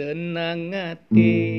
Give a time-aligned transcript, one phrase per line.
[0.00, 1.49] Senang hati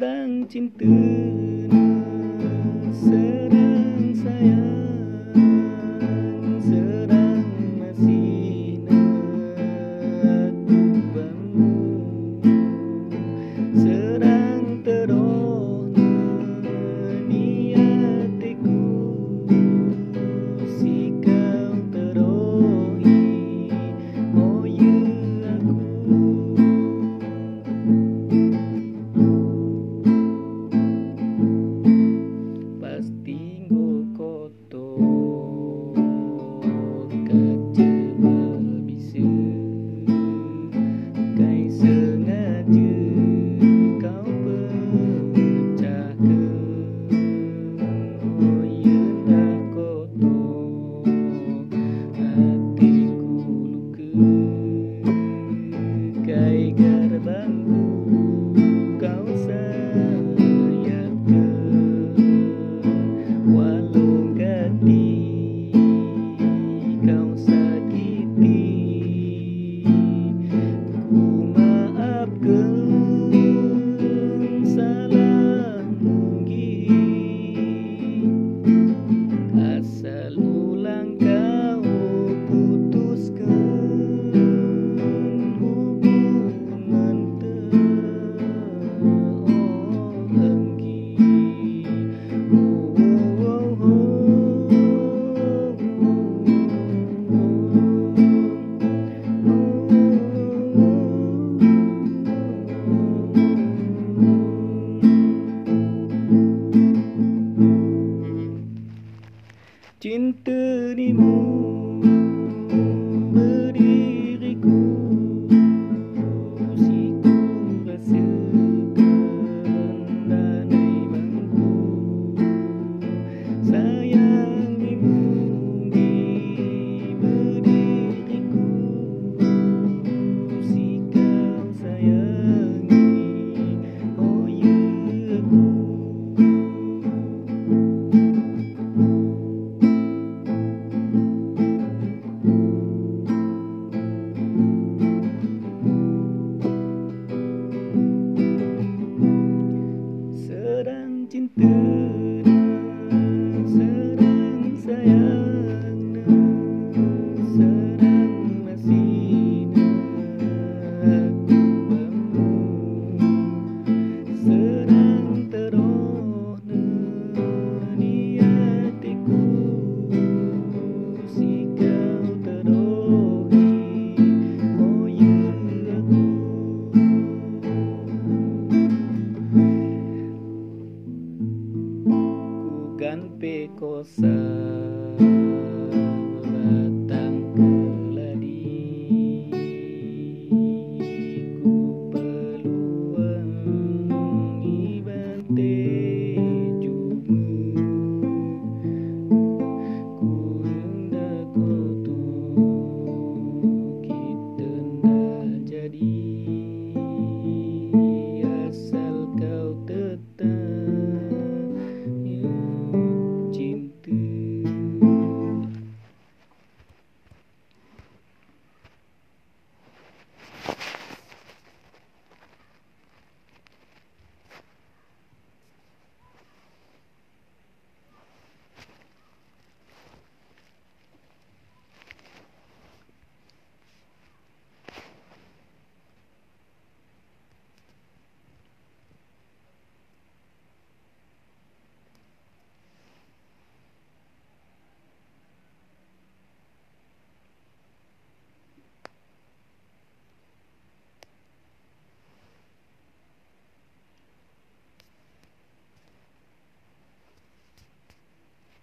[0.00, 0.88] orang cinta
[2.88, 3.49] Serang